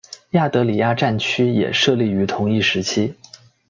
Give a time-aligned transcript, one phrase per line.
[0.31, 3.13] 亚德里亚战区也设立于同一时期。